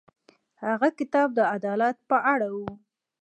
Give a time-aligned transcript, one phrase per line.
[0.65, 2.57] هغه کتاب د عدالت په اړه و.